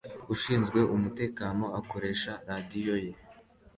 Ushinzwe 0.33 0.79
umutekano 0.95 1.65
akoresha 1.79 2.31
radiyo 2.49 2.95
ye 3.03 3.11